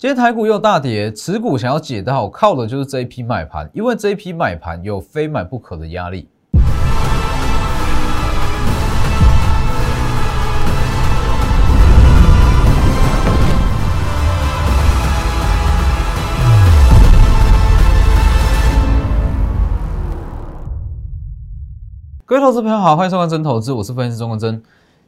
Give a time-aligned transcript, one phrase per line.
[0.00, 6.26] 今天台股又大跌，持股想要解套，靠的就是这一批买盘，因为这一批买盘有非买不可的压力。
[22.24, 24.62] 各位投资朋友好，欢迎收看真投资，我是分析师钟国真。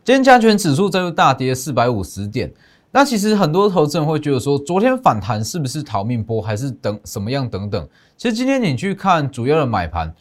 [0.04, 2.52] 今天加权指数再度大跌四百五十点。
[2.95, 7.88] 那其实很多投资人会觉得说，昨天反弹是不是逃命波，还是等什么样等等？
[8.19, 10.14] 其实今天你去看主要的买盘，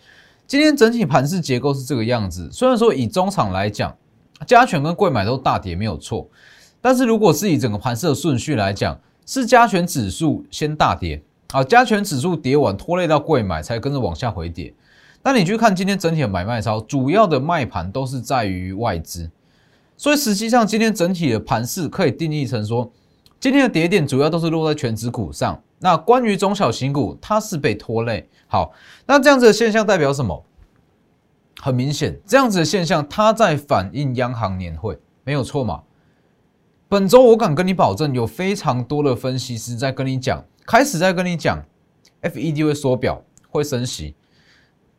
[0.47, 2.49] 今天整体盘势结构是这个样子。
[2.49, 3.93] 虽然说以中场来讲，
[4.47, 6.25] 加权跟贵买都大跌没有错，
[6.79, 14.73] 但是如果是以整个盘势的顺序来讲，是加权指数先大跌，好，加权指数跌完拖累到贵买才跟着往下回跌。
[15.21, 19.29] 那你去看今天整体的买卖超，主要的卖盘都是在于外资。
[20.01, 22.91] 所以实际上，今天整体的盘势可以定义成说，
[23.39, 25.61] 今天的跌点主要都是落在全指股上。
[25.77, 28.27] 那关于中小型股，它是被拖累。
[28.47, 28.73] 好，
[29.05, 30.43] 那这样子的现象代表什么？
[31.59, 35.83] 很明显，这样子的现象，它在反映央行年会，没有错嘛？
[36.89, 41.63] 本周我敢跟你保证，有非常多的分析师在跟你讲，开始在跟你讲
[42.23, 44.15] ，FED 会缩表，会升息，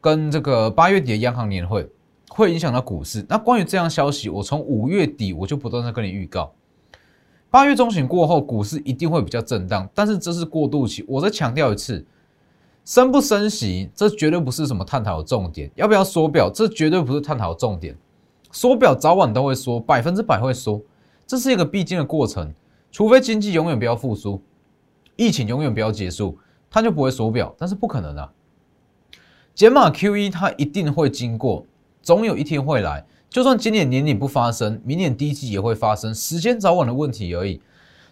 [0.00, 1.91] 跟这个八月底的央行年会。
[2.34, 3.25] 会影响到股市。
[3.28, 6.52] 那关于这样消息，我从五月底我就不断在跟你预告，
[7.50, 11.05] 八月中旬过后，股市一定会比较震荡，但是这是过渡期。
[11.06, 12.05] 我再强调一次，
[12.84, 15.70] 升不升息，这绝对不是什么探讨的重点。
[15.75, 17.94] 要不要缩表，这绝对不是探讨的重点。
[18.50, 20.80] 缩表早晚都会缩，百分之百会缩，
[21.27, 22.53] 这是一个必经的过程。
[22.91, 24.42] 除非经济永远不要复苏，
[25.16, 26.38] 疫情永远不要结束，
[26.70, 27.55] 它就不会缩表。
[27.58, 28.33] 但是不可能啊，
[29.55, 31.66] 减码 QE 它一定会经过。
[32.03, 37.61] 总有一天会来，就算今年年底不发生，明年第一季也会发生，时间早晚的问题而已。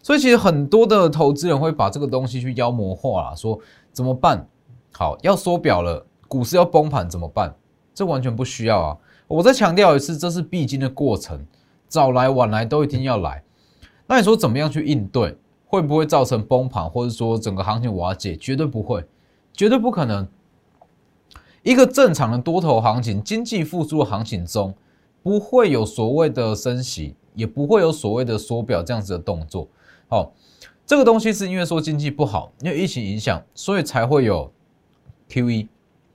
[0.03, 3.59] 所以其实很多的投资人会把这个东西去妖魔化了，说
[3.93, 4.47] 怎么办？
[4.93, 7.55] 好，要缩表了，股市要崩盘怎么办？
[7.93, 8.97] 这完全不需要啊！
[9.27, 11.45] 我再强调一次，这是必经的过程，
[11.87, 13.43] 早来晚来都一定要来。
[14.07, 15.37] 那你说怎么样去应对？
[15.67, 18.35] 会不会造成崩盘，或者说整个行情瓦解？
[18.37, 19.05] 绝对不会，
[19.53, 20.27] 绝对不可能。
[21.63, 24.75] 一个正常的多头行情、经济复苏的行情中，
[25.23, 29.69] 不会有所谓的升息，也不会有所谓的缩表这样子的动作。
[30.09, 30.33] 好，
[30.87, 34.51] 这个东西是因为说经济不好，因为疫情影响，所以才会有
[35.29, 35.69] QE，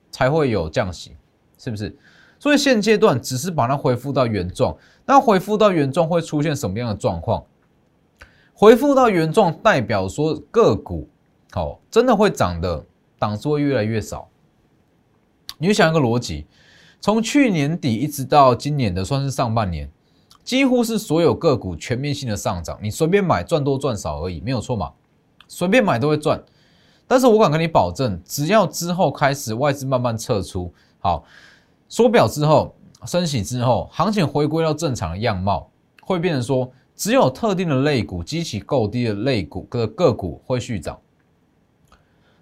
[0.10, 1.16] 才会有降息，
[1.58, 1.96] 是不是？
[2.40, 4.76] 所以现阶段只是把它恢复到原状。
[5.06, 7.44] 那恢复到原状会出现什么样的状况？
[8.54, 11.08] 恢复到原状代表说个股，
[11.52, 12.84] 好，真的会涨的
[13.20, 14.28] 档数会越来越少。
[15.58, 16.46] 你就想一个逻辑，
[17.00, 19.90] 从去年底一直到今年的算是上半年，
[20.44, 24.92] 几乎是所有个股全面性的上涨，你随便买赚多赚少而已，没有错嘛？
[25.48, 26.44] 随便买都会赚。
[27.08, 31.24] 但是我敢跟你保证，只要之后开始外资慢慢撤出，好
[31.88, 35.70] 缩表之后升息之后，行情回归到正常的样貌，
[36.02, 41.00] 会变成说只有特定的类股，激起够低的类股的个股会续涨。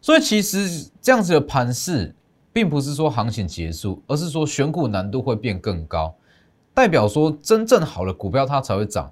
[0.02, 2.16] 所以其实这样子的盘势。
[2.54, 6.14] 并不是说行情结束，而是说选股难度会变更高，
[6.74, 9.12] 代表说真正好的股票它才会涨。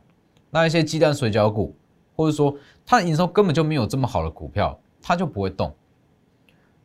[0.52, 1.75] 那一些鸡蛋水饺股，
[2.16, 5.74] 或者说它的营收根本就没有这么好的股票，它就不会动。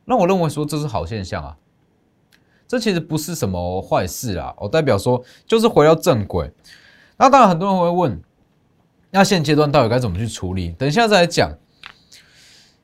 [0.06, 1.56] 那我认为说这是好现象啊，
[2.66, 4.55] 这其实不是什么坏事啊。
[4.56, 6.50] 我代表说就是回到正轨。
[7.19, 8.22] 那当然很多人会问，
[9.11, 10.71] 那现阶段到底该怎么去处理？
[10.78, 11.50] 等一下再来讲。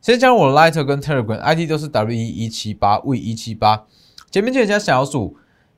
[0.02, 3.84] 先加入我的 Light 跟 Telegram，ID 都是 W 一一七八 V 一七八，
[4.32, 5.36] 前面记得加小数。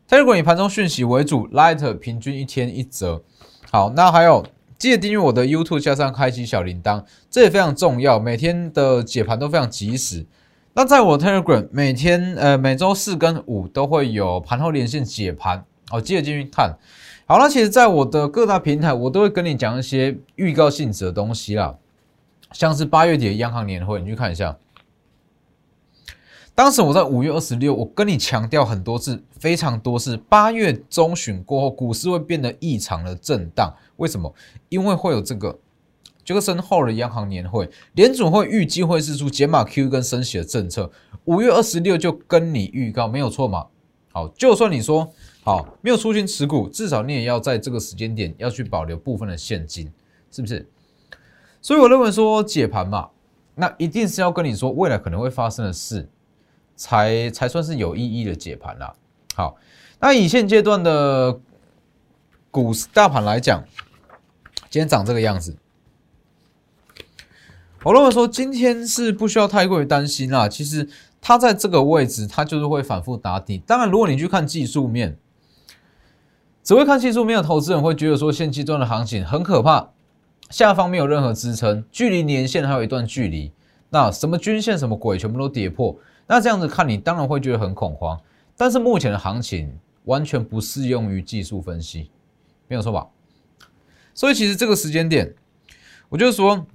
[0.08, 3.22] Telegram 以盘中讯息为主，Light 平均一天一折。
[3.70, 4.46] 好，那还有
[4.78, 8.18] 记得订阅我的 YouTube，加上开启小铃铛，这也非常重要。
[8.18, 10.24] 每天的解盘都非常及时。
[10.72, 16.78] 那在我 Telegram 每天呃每周四跟五都会有盘后连线解盘，哦，记得进去看。
[17.26, 21.74] 好那其实，在我的各大平台，我都会跟你讲一些预告性质的东西啦。
[22.54, 24.56] 像是八月底的央行年会，你去看一下。
[26.54, 33.74] 当时我在五月二十六，我跟你强调很多次，非常多次，八月中旬过后，股市会变得异常的震荡。
[33.96, 34.32] 为什么？
[34.68, 35.58] 因为会有这个
[36.24, 40.90] 杰克森后的央行年会，联总会预计会是出减码 Q 跟升息的政策。
[41.24, 43.66] 五月二十六就跟你预告，没有错嘛？
[44.12, 45.12] 好，就算你说
[45.42, 49.92] 好没有出现持股，至少你也要在这个时间点要去保留部分的现金，
[50.30, 50.64] 是不是？
[51.64, 53.08] 所以我认为说解盘嘛，
[53.54, 56.10] 那一定是要跟你说未来可能会发生的事，
[56.76, 58.92] 才才算是有意义的解盘啦。
[59.34, 59.56] 好，
[59.98, 61.40] 那以现阶段的
[62.50, 63.64] 股市大盘来讲，
[64.68, 65.56] 今天长这个样子，
[67.82, 70.46] 我认为说今天是不需要太过于担心啦。
[70.46, 70.86] 其实
[71.22, 73.56] 它在这个位置，它就是会反复打底。
[73.56, 75.16] 当然，如果你去看技术面，
[76.62, 79.93] 只会看技术面的投资人会觉得说，现阶段的行情很可怕，
[80.50, 83.52] 下方没有任何支撑，距离年线还有一段距离。
[83.90, 85.96] 那什么均线、什么鬼，全部都跌破。
[86.26, 88.20] 那这样子看你，当然会觉得很恐慌。
[88.56, 92.10] 但是目前的行情完全不适用于技术分析，
[92.68, 93.06] 没有错吧？
[94.14, 95.34] 所以其实这个时间点，
[96.08, 96.66] 我就说。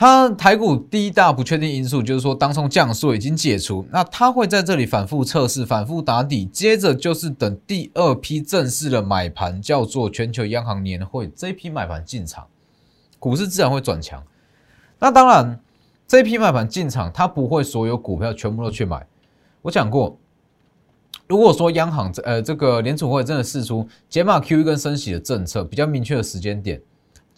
[0.00, 12.46] 它台股第一大不确定因素就是说，当冲降速已经解除，那它会在这里反复测试、反复打底，接着就是等第二批正式的买盘，叫做全球央行年会这一批买盘进场，
[13.18, 14.24] 股市自然会转强。
[14.98, 15.60] 那当然，
[16.08, 19.06] 这一批买盘进场，它不会所有股票全部都去买。
[19.60, 20.16] 我讲过，
[21.26, 26.80] 如果说央行呃这个联储会真的试出解码 QE 跟升息的政策比较明确的时间点。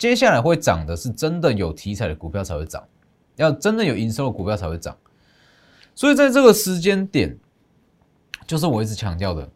[0.02, 2.82] 接下来会涨的是真的有题材的股票才会涨，
[3.36, 4.96] 要真的有营收的股票才会涨。
[5.94, 7.38] 所以在这个时间点，
[8.44, 9.48] 就是我一直强调的，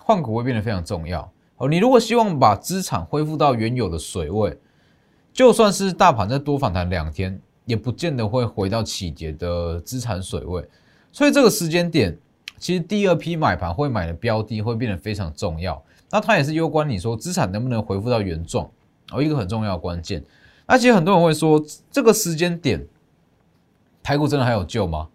[0.00, 1.28] 换股会变得非常重要。
[1.56, 4.56] 哦，你如果希望把资产恢复到原有的水位，
[5.32, 10.64] 就算是大盘再多反弹两天，也不见得会回到起跌的资产水位。
[11.10, 12.16] 所以这个时间点，
[12.56, 15.82] 其实第二批买盘会买的标的会变得非常重要。
[16.08, 18.70] 那它也是攸关你说资产能不能恢复到原状。
[19.10, 20.24] 哦，一个很重要的关键。
[20.66, 22.86] 那其实很多人会说，这个时间点，
[24.02, 25.08] 台股真的还有救吗？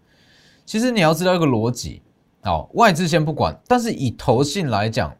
[0.66, 2.02] 其实你要知道一个逻辑。
[2.42, 5.16] 好，外资先不管，但是以投信来讲，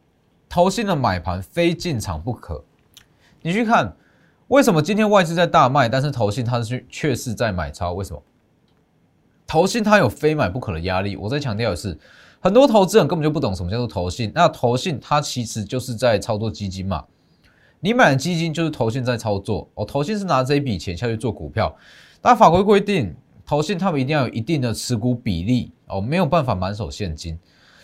[0.48, 2.64] 投信的买盘非进场不可。
[3.42, 3.96] 你去看，
[4.48, 7.92] 为什么今天外资在大卖，但是投信它是却是在买超？
[7.92, 8.22] 为什么？
[9.46, 11.16] 投信它有非买不可的压力。
[11.16, 11.98] 我在强调的是，
[12.40, 14.32] 很多投资人根本就不懂什么叫做投信。
[14.34, 17.04] 那投信它其实就是在操作基金嘛。
[17.84, 21.76] 你买的基金就是投信在操作哦，投信是拿这一笔钱下去做股票，
[22.22, 23.14] 但法规规定，
[23.44, 27.38] 投信他们一定要有一定的持股比例哦，没有办法满手现金，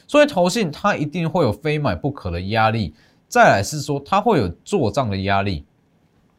[0.06, 2.94] 所以投信它一定会有非买不可的压力。
[3.28, 5.66] 再来是说，它会有做账的压力。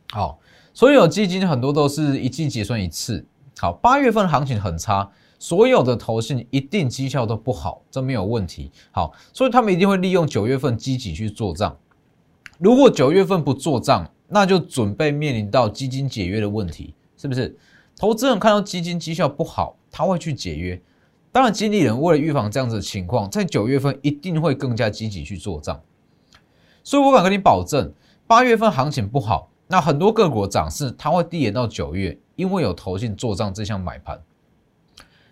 [0.10, 0.40] 好，
[0.74, 3.24] 所有基金很多都是一季结算一次。
[3.60, 8.72] 好，八月份行情很差，所有的投信一定绩效都不好，这没有问题。
[8.90, 11.78] 好，所以他们一定会利用九月份积极去做账。
[12.62, 17.58] 如果九月份不做账，那就准备面临到基金解约的问题，是不是？
[17.98, 20.80] 投资人看到基金绩效不好，他会去解约。
[21.32, 25.82] 当然，经理人为了预防这样子的情况，在九月份一定会更加积极去做账。
[26.84, 27.92] 所以我敢跟你保证，
[28.28, 34.22] 八月份行情不好，那很多个股涨势它会递延到九月，因为有投信做账这项买盘。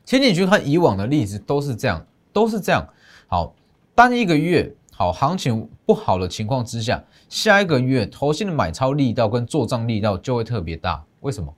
[0.04, 2.90] 请你去看以往的例子，都是这样，都是这样。
[3.28, 3.54] 好，
[3.94, 4.76] 单一个月。
[5.00, 11.02] 好，行情不好的情况之下，下一个月投信的买超力道跟做账力道就会特别大。
[11.22, 11.56] 为什么？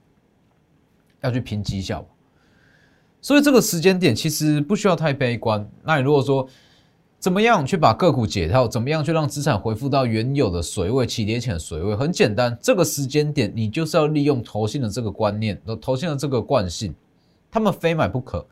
[1.22, 2.06] 要去拼绩效。
[3.20, 5.68] 所以这个时间点其实不需要太悲观。
[5.82, 6.48] 那你如果说
[7.18, 12.56] 怎么样去把个股解套，怎么样去让资产恢复到原有的水位、起跌前的水位，很简单。
[12.62, 16.94] 这个时间点你就是要利用投信的这个观念，投信的这个惯性，
[17.50, 18.46] 他们非买不可。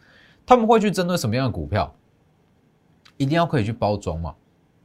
[0.47, 1.93] 他们会去针对什么样的股票？
[3.17, 4.33] 一定要可以去包装嘛？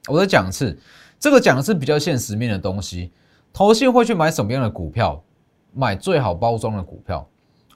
[0.08, 0.78] 我再讲一次，
[1.18, 3.12] 这个讲的是比较现实面的东西。
[3.52, 5.22] 投信会去买什么样的股票？
[5.72, 7.28] 买最好包装的股票。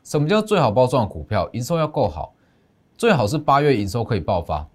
[0.04, 1.48] 什么叫最好包装的股票？
[1.52, 2.34] 营收要够好，
[2.96, 4.69] 最好是八月营收可以爆发。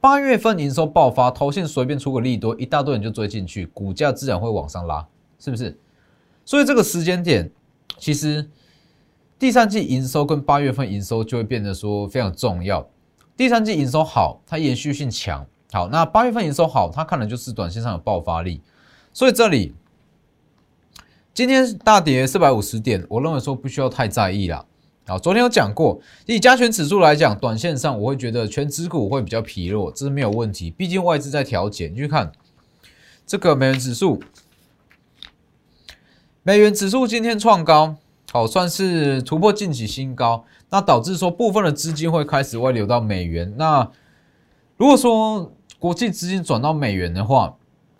[0.00, 5.06] 八月份营收爆发，投信随便出个利多，一大堆人就追进去，股价自然会往上拉，
[5.38, 5.78] 是不是？
[6.44, 7.50] 所以这个时间点，
[7.98, 8.48] 其实
[9.38, 12.88] 第三季营收跟八月份营收就会变得说非常重要。
[13.36, 15.44] 第三季营收好，它延续性强。
[15.76, 18.62] 好，那八月份营收好，它看的就是短线上有爆发力，
[19.12, 19.74] 所以这里
[21.34, 24.64] 今天大跌四百五十点，我认为说不需要太在意啦。
[25.06, 31.88] 好，昨天有讲过，以加权指数来讲，短线上我会觉得全指股会比较疲弱，这是没有问题，毕竟外资在调节。
[31.88, 32.32] 你去看
[33.26, 34.22] 这个美元指数，
[36.42, 37.96] 美元指数今天创高，
[38.32, 43.90] 好，算是突破近期新高，那导致说部分的资金会开始外流到美元，那
[44.78, 47.56] 如果说国际资金转到美元的话，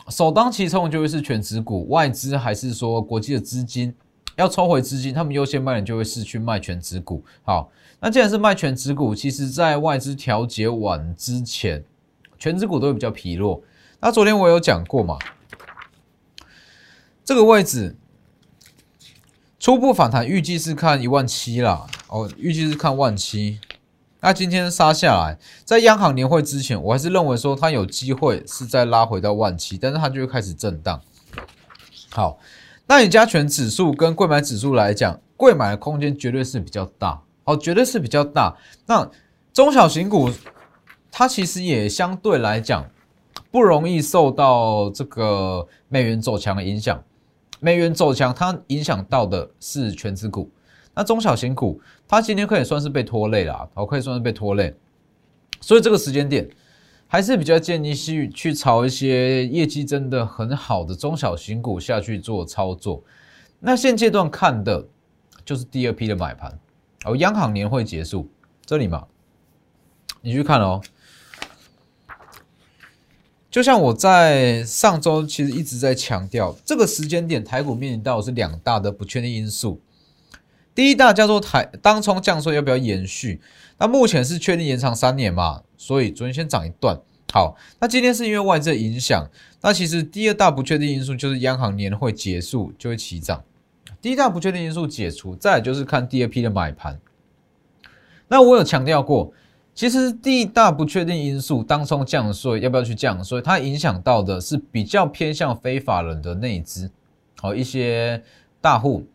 [0.08, 3.94] 首当其冲就会是全指股，外资还是说国际的资金
[4.36, 7.22] 要抽回资金，他们优先卖的就会是去卖全指股。
[7.44, 11.84] 好，那既然是卖全指股，其实在外资调节完之前，
[12.38, 13.62] 全指股都会比较疲弱。
[14.00, 15.18] 那昨天我有讲过嘛，
[17.24, 17.96] 这个位置
[19.58, 23.58] 初步反弹预计是看一万七啦，哦，预计是看万七。
[24.26, 31.00] 那今天杀下来，在央行年会之前，我还是认为说它有机会是再拉回到万七，但是它就会开始震荡。
[32.10, 32.36] 好，
[32.88, 38.52] 那你加权指数跟贵买指数来讲，贵买的空间绝对是比较大，哦，绝对是比较大。
[38.86, 39.08] 那
[39.52, 40.28] 中小型股，
[41.12, 42.84] 它其实也相对来讲
[43.52, 47.00] 不容易受到这个美元走强的影响。
[47.60, 50.50] 美元走强，它影响到的是全资股。
[50.96, 54.74] 那中小型股，它今天可以算是被拖累了，哦，可以算是被拖累。
[55.60, 56.48] 所以这个时间点，
[57.06, 63.04] 还是比较建议去去炒一些业绩真的很好的中小型股下去做操作。
[63.60, 64.86] 那现阶段看的
[65.44, 66.58] 就是第二批的买盘，
[67.04, 68.26] 哦，央行年会结束
[68.64, 69.06] 这里嘛，
[70.22, 70.80] 你去看哦。
[73.50, 79.78] 就像我在上周其实一直在强调，这个时间点台股面临到是两大的不确定因素。
[80.76, 83.40] 第一大叫做台当冲降税要不要延续？
[83.78, 87.00] 那目前是确定延长三年嘛，所以昨天先涨一段。
[87.32, 89.26] 好，那今天是因为外资影响，
[89.62, 93.42] 那其实第二大不确定因素就是央行年会结束就会起涨。
[94.02, 97.00] 第一大不确定因素解除，再就是看第二批的买盘。
[98.28, 99.32] 那我有强调过。
[99.74, 106.90] 其实第一大不确定因素，当冲降税要不要去降税，它影响到的是比较偏向非法人的内资，
[107.38, 108.22] 好一些
[108.60, 109.06] 大户、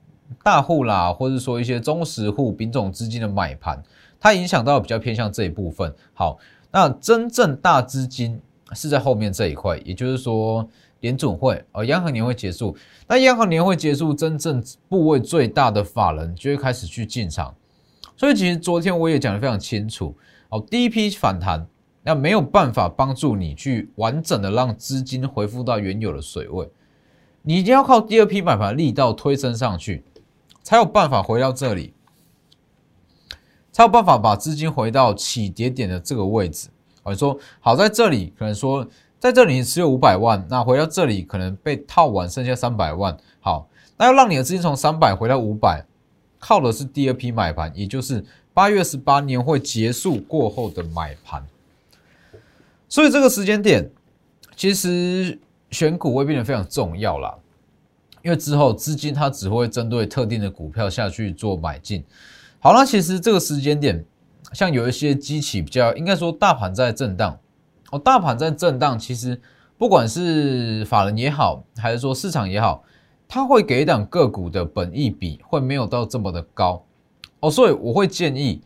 [0.43, 3.81] 大户啦，或者说一些中实户、丙种资金的买盘，
[4.19, 5.93] 它影响到比较偏向这一部分。
[6.13, 6.37] 好，
[6.71, 8.39] 那真正大资金
[8.73, 10.67] 是在后面这一块，也就是说
[11.01, 12.75] 联准会呃央行年会结束，
[13.07, 17.53] 那央行年会结束，真正部位最大的法人就会开始去进场。
[18.15, 20.15] 所以其实昨天我也讲得非常清楚。
[20.49, 21.65] 哦，第一批反弹，
[22.03, 26.69] 那没有办法帮助你去完整的让资金恢复到原有的水位，
[27.41, 30.03] 你一定要靠第二批买盘力道推升上去，
[30.63, 31.93] 才有办法回到这里，
[33.71, 36.69] 才有办法把资金回到起跌点的这个位置。
[37.03, 38.87] 我说好，在这里可能说
[39.19, 43.17] 在这里你持有五百万，那回到这里可能被套完，剩下三百万。
[43.39, 45.85] 好，那要让你的资金从三百回到五百，
[46.39, 48.23] 靠的是第二批买盘，也就是。
[48.53, 51.41] 八月十八年会结束过后的买盘，
[52.89, 53.89] 所以这个时间点
[54.57, 55.39] 其实
[55.69, 57.33] 选股会变得非常重要啦。
[58.23, 62.03] 因为之后资金它只会针对特定的股票下去做买进。
[62.59, 64.05] 好了，其实这个时间点，
[64.53, 67.37] 像有一些机器比较，应该说大盘在震荡
[67.91, 69.41] 哦，大盘在震荡，其实
[69.77, 72.83] 不管是法人也好，还是说市场也好，
[73.27, 76.85] 它会给一档个股的本益比会没有到这么的高。
[77.39, 78.61] 哦，所以我会建议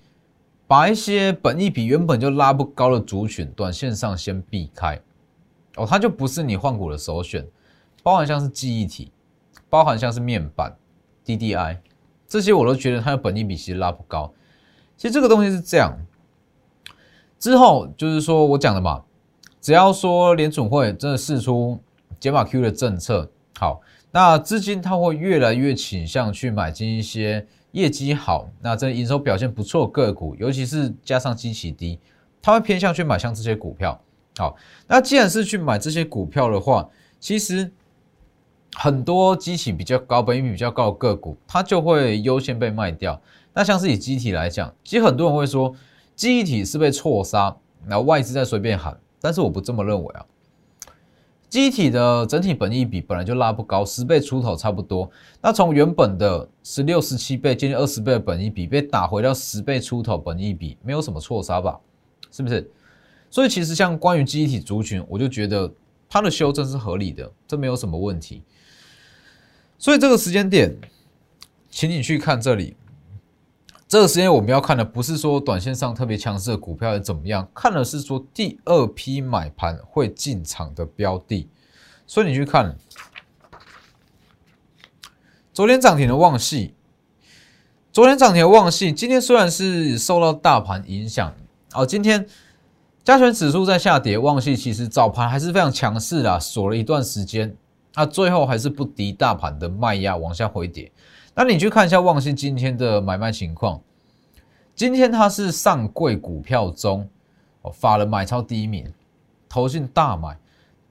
[0.67, 4.99] 把一些本益比原本就拉不高的族群，短线上先避开。
[5.77, 7.47] 哦，它就不是你换股的首选，
[8.03, 9.11] 包含像是记忆体，
[9.69, 10.75] 包含像是面板、
[11.25, 11.77] DDI
[12.27, 14.33] 这些，我都觉得它的本益比其实拉不高。
[14.97, 15.97] 其实这个东西是这样，
[17.39, 19.03] 之后就是说我讲的嘛，
[19.59, 21.79] 只要说联准会真的试出
[22.19, 23.29] 解码 Q 的政策，
[23.59, 23.81] 好，
[24.11, 27.47] 那资金它会越来越倾向去买进一些。
[27.75, 31.99] 业绩好，那这营收表现不错个股，尤其是加上基期低，
[32.41, 33.99] 它会偏向去买像这些股票。
[34.37, 34.55] 好，
[34.87, 37.69] 那既然是去买这些股票的话，其实
[38.75, 43.19] 很多基期比较高、本益比较高的个股，它就会优先被卖掉。
[43.53, 45.73] 那像是以机体来讲，其实很多人会说
[46.15, 47.55] 机体是被错杀，
[47.87, 50.25] 然后外资在随便喊，但是我不这么认为啊。
[51.47, 55.09] 机体的整体本益比本来就拉不高，十倍出头差不多。
[55.41, 61.79] 那从原本的十六、十七倍，接近二十倍的本益比，被打回到十倍出头本益比，没有什么错杀吧？
[62.29, 62.69] 是不是？
[63.29, 65.71] 所以其实像关于机体族群，我就觉得
[66.09, 68.43] 它的修正是合理的，这没有什么问题。
[69.77, 70.75] 所以这个时间点，
[71.69, 72.75] 请你去看这里。
[73.87, 81.47] 这个时间我们要看的不是说短线上特别强势的股票是怎么样，看的是说第二批买盘会进场的标的。
[82.07, 82.75] 所以你去看，
[85.53, 86.73] 昨天涨停的旺系，
[87.91, 91.33] 昨天涨停的旺系，今天虽然是受到大盘影响，
[91.73, 92.27] 哦，今天
[93.03, 97.55] 加权指数在下跌，旺系其实早盘还是非常强势的，锁了一段时间，
[97.95, 100.91] 那最后还是不敌大盘的卖压，往下回跌。
[101.33, 103.81] 那你去看一下旺信今天的买卖情况，
[104.75, 107.09] 今天它是上柜股票中
[107.61, 108.93] 哦，发了买超第一名，
[109.47, 110.37] 投信大买，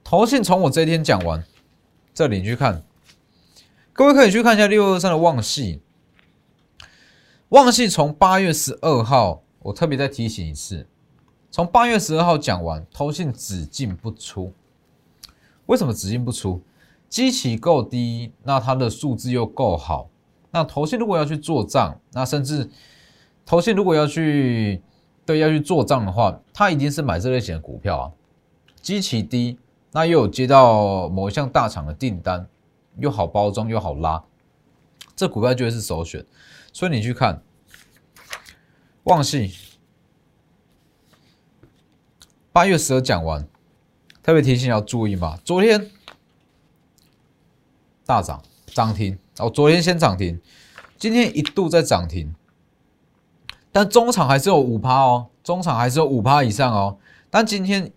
[0.02, 1.44] 投信从我这一天讲完，
[2.12, 2.82] 这里去看，
[3.92, 5.80] 各位可以去看一下六二三的旺系，
[7.50, 10.86] 旺系从八月十二号，我特别再提醒一次，
[11.50, 14.52] 从八月十二号讲完，投信只进不出，
[15.66, 16.62] 为什么只进不出？
[17.08, 20.08] 基期够低，那它的数字又够好。
[20.50, 22.70] 那投信如果要去做账，那甚至
[23.44, 24.82] 投信如果要去
[25.26, 28.04] 对要去做账的话，它一定是买这类型的股票啊，
[28.80, 29.58] 基期低，
[29.92, 32.46] 那又有接到某一项大厂的订单，
[32.98, 34.24] 又好包装又好拉，
[35.16, 36.24] 这股票就会是首选。
[36.72, 37.42] 所以你去看，
[39.04, 39.52] 旺系
[42.52, 43.46] 八月十二讲完，
[44.22, 45.90] 特别提醒要注意嘛，昨天
[48.06, 50.40] 大涨涨停，哦，昨天先涨停，
[50.98, 52.34] 今天一度在涨停，
[53.72, 56.98] 但中场还是有五趴哦，中场还是有五趴以上哦，
[57.30, 57.90] 但今天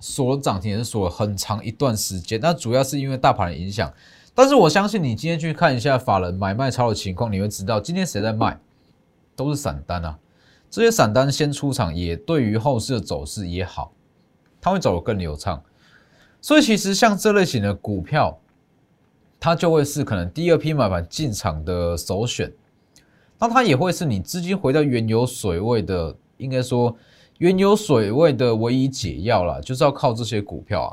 [0.00, 3.92] 锁涨停也是锁了很长一段时间，那主要是因为大盘的影响。
[4.34, 8.58] 但是我相信你今天去看一下法人买卖超的情况，你会知道今天谁在卖，
[9.36, 10.18] 都是散单啊。
[10.68, 13.92] 这些散单先出场，也对于后市的走势也好，
[14.60, 15.62] 它会走得更流畅。
[16.40, 18.40] 所以其实像这类型的股票，
[19.44, 22.50] 它就会是可能第二批买盘进场的首选。
[23.38, 26.96] 那它也会是你资金回到原有水位的，应该说
[27.36, 30.90] 原有水位的唯一解药了，就是要靠这些股票啊，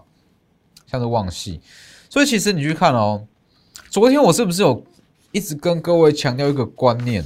[0.86, 1.62] 像是旺系。
[2.10, 3.26] 所以其实你去看哦。
[3.90, 4.84] 昨天我是不是有
[5.32, 7.24] 一直跟各位强调一个观念？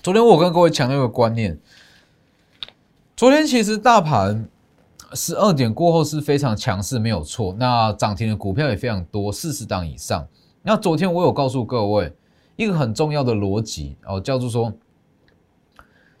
[0.00, 1.58] 昨天我跟各位强调一个观念。
[3.16, 4.48] 昨天其实大盘
[5.14, 7.54] 十二点过后是非常强势，没有错。
[7.58, 10.26] 那涨停的股票也非常多，四十档以上。
[10.62, 12.12] 那昨天我有告诉各位
[12.56, 14.72] 一个很重要的逻辑哦，叫做说，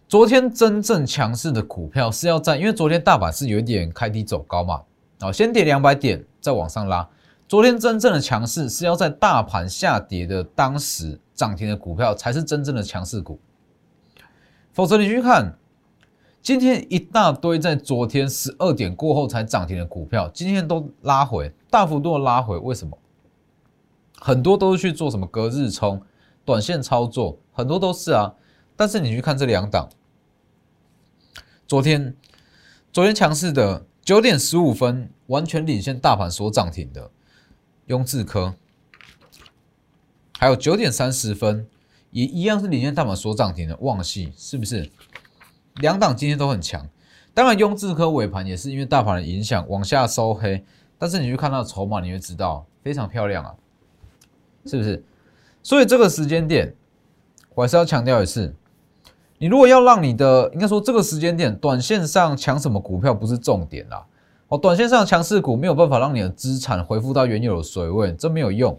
[0.06, 4.82] 昨天真正强势的股票是要在，因为昨天大盘是有一点开低走高嘛，
[5.20, 7.08] 哦，先跌两百点，再往上拉。
[7.48, 13.38] 昨天真正的强势是要在大盘下跌的当时涨停的股票才是真正的强势股，
[14.72, 15.56] 否则你去看
[16.44, 22.98] 今天一大堆在昨天十二点过后才涨停的股票，今天都拉回，大幅度的拉回，为什么？
[24.18, 26.02] 很多都是去做什么隔日冲、
[26.44, 28.34] 短线操作，很多都是啊。
[28.76, 29.88] 但是你去看这两档，
[31.66, 32.14] 昨天
[32.92, 37.10] 昨天强势的九点十五分完全领先大盘所涨停的。
[37.86, 38.54] 雍智科，
[40.38, 41.66] 还有九点三十分，
[42.10, 44.90] 也一样是领先大盘所涨停的旺系，是不是？
[45.80, 46.88] 两档今天都很强，
[47.32, 50.64] 当然雍智科尾盘也是因为大盘的影响往下收黑，
[50.98, 53.54] 但是你去看它的筹码，你会知道非常漂亮啊，
[54.64, 55.04] 是不是？
[55.62, 56.74] 所以这个时间点，
[57.54, 58.54] 我还是要强调一次，
[59.38, 64.06] 你如果要让你的，应该说这个时间点，短线上抢什么股票不是重点啦。
[64.48, 68.78] 哦，短线上强势股没有办法让你的资产恢复到原有的水位，这没有用。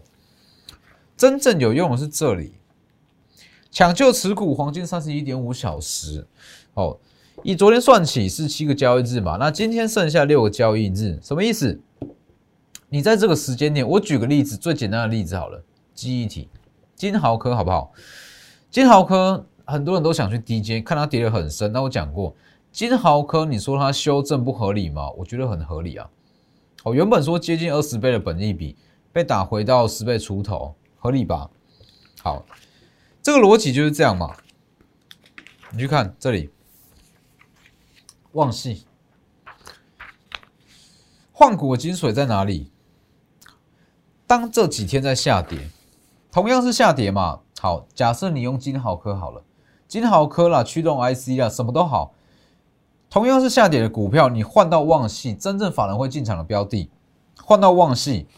[1.16, 2.54] 真正有用的是这里，
[3.70, 6.26] 抢救持股黄金三十一点五小时。
[6.74, 6.98] 哦，
[7.42, 11.80] 以昨天算起是七个交易日嘛，那今天剩下六个交易日，什么意思？
[12.88, 15.62] 你在这个时间点，我举个例子，最简单的例子好了，
[15.94, 16.48] 记忆体
[16.94, 17.92] 金豪科好不好？
[18.70, 22.34] 金豪科很多人都想去低阶，看它跌得很深，那我讲过。
[22.70, 25.10] 金豪科，你说它修正不合理吗？
[25.12, 26.08] 我觉得很合理啊。
[26.84, 28.76] 哦，原本说接近二十倍的本益比，
[29.12, 31.48] 被打回到十倍出头，合理吧？
[32.22, 32.44] 好，
[33.26, 34.36] 这个逻辑就是这样嘛。
[35.72, 36.48] 你去看这里，
[38.30, 38.86] 旺系
[41.32, 42.70] 换股的金水在哪里？
[44.28, 45.70] 当这几天在下跌，
[46.30, 47.40] 同样是下跌嘛。
[47.58, 49.42] 好，假设你用金豪科好了，
[49.88, 52.14] 金豪科啦，驱动 IC 啦，什么都好。
[53.10, 56.88] 同样是下跌的股票，你换到旺系，真正法人会进场的标的，
[57.42, 58.28] 换到旺系。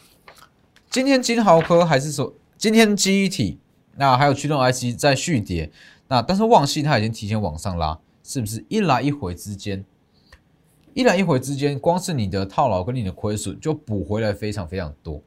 [0.89, 3.59] 今天金豪科还是说今天记忆体，
[3.99, 5.69] 那还有驱动 IC 在续跌，
[6.07, 9.83] 那但是旺系它已经提前往上拉，是不是一来一回之间，
[10.93, 15.21] 一来一回之间，光是你的套牢跟你的亏损就补回来非常非常多，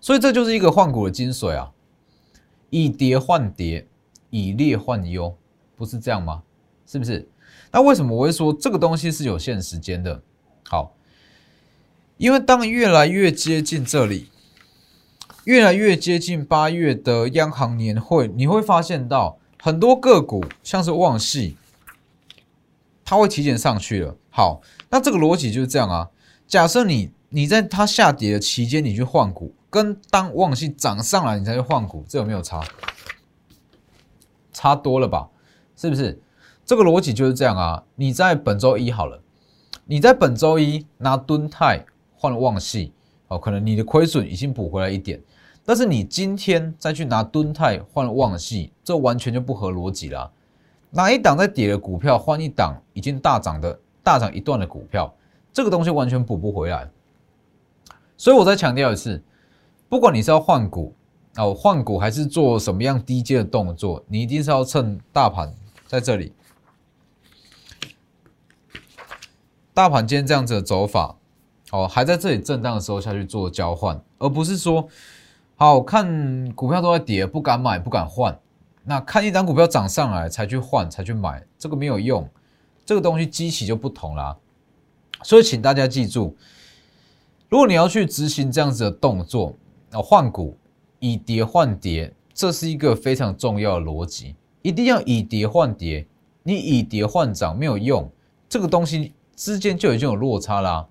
[0.00, 1.70] 所以这就是一个换股的精髓啊，
[2.70, 3.86] 以跌换跌，
[4.30, 5.36] 以劣换优，
[5.76, 6.42] 不是这样吗？
[6.86, 7.28] 是不是？
[7.70, 10.22] 那为什么我会说这个东西是有限时间的？
[10.64, 10.96] 好，
[12.16, 14.30] 因为当越来越接近这里，
[15.44, 21.56] 越来越接近八月的央行年会，你会发现到很多个股，像是旺系，
[23.04, 24.16] 它会提前上去了。
[24.30, 26.10] 好，那这个逻辑就是这样啊。
[26.46, 32.62] 假设你你在它下跌的期间你去换股，跟当旺系涨上来你才去换股，这有没有差？
[34.52, 35.28] 差多了吧？
[35.76, 36.20] 是不是？
[36.64, 37.82] 这个逻辑就是这样啊！
[37.96, 39.20] 你在本周一好了，
[39.86, 42.92] 你在本周一拿吨泰换旺系，
[43.32, 45.20] 哦，可能你的亏损已经补回来一点，
[45.64, 50.30] 但是你今天再去拿吨泰换旺系，这完全就不合逻辑啦。
[50.90, 55.12] 拿一档在跌的股票换一档已经大涨的大涨一段的股票，
[55.50, 56.90] 这个东西完全补不回来。
[58.18, 59.22] 所以我再强调一次，
[59.88, 60.94] 不管你是要换股
[61.36, 65.54] 哦，换股还是做什么样低阶的动作，你一定是要趁大盘
[65.86, 66.34] 在这里。
[69.72, 71.16] 大盘今天这样子的走法，
[71.72, 74.86] 哦，还在这里震荡的时候下去做交换，而不是说，
[75.56, 78.38] 好看股票都在跌，不敢买，不敢换，
[78.84, 82.28] 那看一张股票涨上来才去换才去买，这个没有用，
[82.84, 84.36] 这个东西机器就不同啦。
[85.22, 86.36] 所以请大家记住，
[87.48, 89.56] 如果你要去执行这样子的动作，
[89.92, 90.58] 啊换股
[90.98, 96.06] 以跌换跌，这是一个非常重要的逻辑，一定要以跌换跌，
[96.42, 98.12] 你以跌换涨没有用，
[98.46, 100.86] 这个东西之间就已经有落差啦。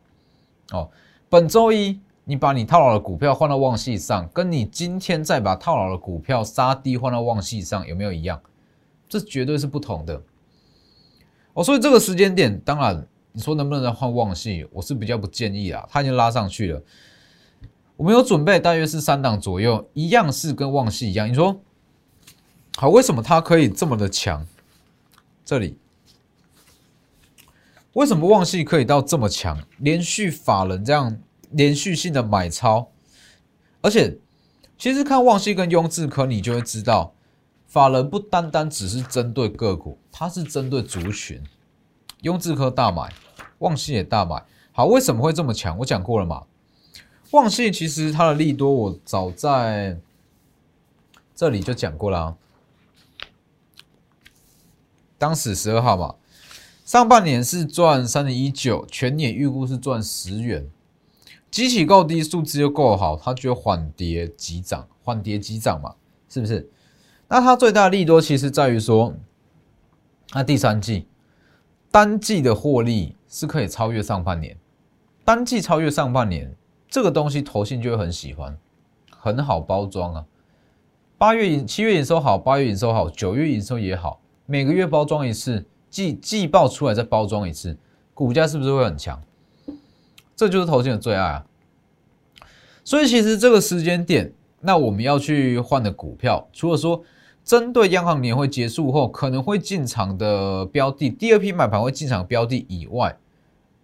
[0.72, 0.90] 哦，
[1.30, 2.00] 本周一。
[2.24, 8.40] 你把你套牢的股票换到旺系上，跟你今天再把套牢的股票杀低换到旺系上，有没有一样？
[9.10, 10.22] 这绝对是不同的。
[11.54, 15.86] 哦，所以这个时间点，当然你说能不能再换旺系，我是比较不建议啊。
[15.90, 16.82] 它已经拉上去了，
[17.98, 21.28] 我们有准备，大约是三档左右，一样是跟旺系一样。
[21.28, 21.60] 你说
[22.78, 24.46] 好，为什么它可以这么的强？
[25.44, 25.76] 这里
[27.94, 29.60] 为什么旺系可以到这么强？
[29.78, 31.20] 连续法人这样。
[31.54, 32.88] 连续性的买超，
[33.82, 34.18] 而且
[34.78, 37.14] 其实看旺系跟雍智科，你就会知道，
[37.68, 41.44] 法人不单单只是针对个股，它是针对族群。
[42.22, 43.14] 雍智科大买，
[43.60, 44.42] 旺系也大买。
[44.72, 45.78] 好，为什么会这么强？
[45.80, 46.44] 我讲过了嘛。
[47.32, 50.00] 旺系其实它的利多，我早在
[51.36, 52.38] 这里就讲过了啊。
[55.18, 56.16] 当时十二号嘛，
[56.92, 60.70] 上半年是赚三点一九，全年预估是赚十元。
[61.50, 65.96] 机器够低，数字又够好，它就缓跌急涨，缓跌急涨嘛，
[66.28, 66.70] 是不是？
[67.30, 69.16] 那它最大的利多其实在于说，
[70.34, 71.08] 那第三季
[71.90, 74.58] 单季的获利是可以超越上半年，
[75.24, 76.54] 单季超越上半年，
[76.90, 78.58] 这个东西投信就会很喜欢，
[79.18, 80.26] 很好包装啊。
[81.18, 87.78] 八月营七月营收好，八月营收好，九月营收也好，每个月包装一次，季季报出来再包装一次，
[88.16, 89.22] 股价是不是会很强？
[90.36, 91.46] 这就是投信的最爱啊！
[92.84, 97.04] 所以其实这个时间点，那我们要去换的股票，除了说
[97.44, 103.16] 针对央行年会结束后可能会进场的标的，第二批买盘会进场标的以外，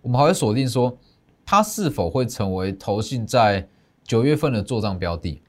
[0.02, 0.98] 我们还会锁定说
[1.46, 3.68] 它是否会成为投信在
[4.04, 5.42] 九月份的做账标的。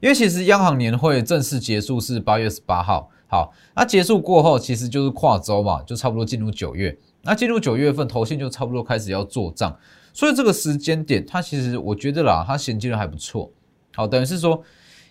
[0.00, 6.96] 因为其实央行年会正式结束是八月十八号，好，那结束过后其实就是跨周嘛，就差不多进入九月。
[7.22, 9.76] 那进入九月份，投信就差不多开始要做账，
[10.14, 13.50] 所以这个时间点，它其实我觉得啦，它衔接的还不错。
[13.94, 14.62] 好，等于是说，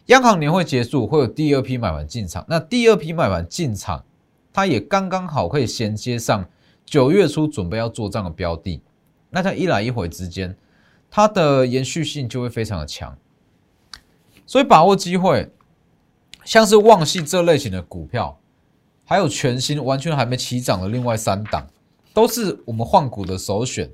[0.07, 2.43] 央行年会结束，会有第二批买盘进场。
[2.49, 4.03] 那第二批买盘进场，
[4.51, 6.43] 它也刚刚好可以衔接上
[6.85, 8.81] 九月初准备要做账的标的。
[9.29, 10.55] 那它一来一回之间，
[11.11, 13.15] 它的延续性就会非常的强。
[14.45, 15.51] 所以把握机会，
[16.47, 18.39] 像是旺系这类型的股票，
[19.03, 21.67] 还有全新完全还没起涨的另外三档。
[22.13, 23.91] 都是我们换股的首选。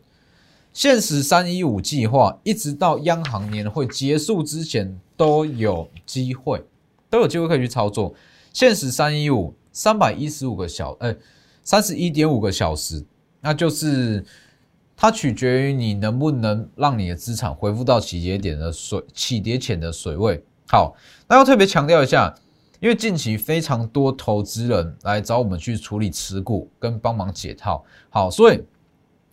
[0.71, 6.63] 现实三一五计划一直到央行年会结束之前都有机会，
[7.09, 8.13] 都有机会可以去操作。
[8.53, 11.11] 现实三一五三百一十五个小，呃，
[11.63, 13.03] 三十一点五个小时，
[13.41, 14.23] 那就是
[14.95, 20.43] 它取决于你能不能让你的资产恢复到起跌点的水起跌前的水位。
[20.67, 20.95] 好，
[21.27, 22.35] 那要特别强调一下。
[22.83, 28.61] 因为近期非常多投资人来找我们去处理持股跟帮忙解套，好，所以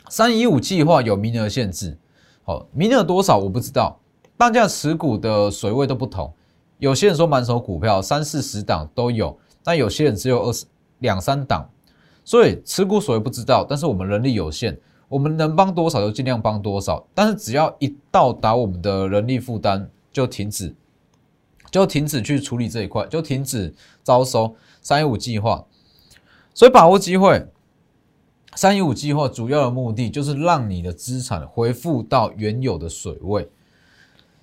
[0.09, 1.99] 三一五计划有名额限制，
[2.45, 3.99] 好，名额多少我不知道，
[4.37, 6.33] 大家持股的水位都不同，
[6.79, 10.65] 有些人说满手股票三四十档都有，但有些人只有二十
[11.01, 11.69] 两三档，
[12.25, 20.73] 所以持股水位不知道，但是我们人力有限，我们能帮多少就尽量帮多少，但是只要一到达我们的人力负担就停止。
[21.71, 25.65] 就停止去处理这一块，就停止招收三一五计划，
[26.53, 27.47] 所以把握机会。
[28.57, 33.49] 三一五计划主要的目的就是让你的资产恢复到原有的水位。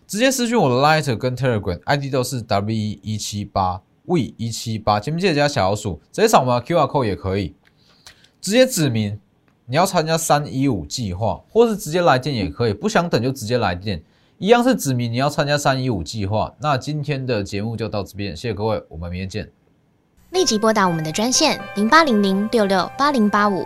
[0.07, 7.53] 直接私讯我的 Lighter 跟 Telegram ID 都是 W 一七八 V 一七八，前面记得加小老鼠，直接扫描 QR code 也可以。
[8.39, 9.19] 直接指明
[9.65, 14.01] 你要参加三一五计划，或是直接来电也可以，不想等就直接来电。
[14.39, 19.52] 一样是指明你要参加三一五计划，那今天的节目就到这边，谢谢各位，我们明天见。
[20.30, 23.65] 立即拨打我们的专线零八零零六六八零八五